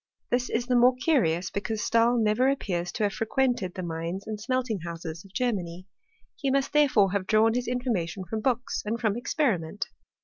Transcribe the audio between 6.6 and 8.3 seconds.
therefore, have drawn his in formation